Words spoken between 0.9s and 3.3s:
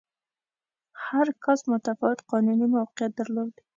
هر کاسټ متفاوت قانوني موقعیت